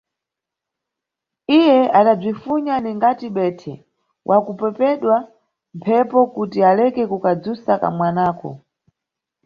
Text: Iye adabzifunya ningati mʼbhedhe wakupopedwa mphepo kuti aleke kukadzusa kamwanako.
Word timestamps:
Iye 1.57 1.77
adabzifunya 1.99 2.75
ningati 2.79 3.27
mʼbhedhe 3.29 3.73
wakupopedwa 4.29 5.15
mphepo 5.77 6.19
kuti 6.33 6.59
aleke 6.69 7.03
kukadzusa 7.11 7.73
kamwanako. 7.81 8.49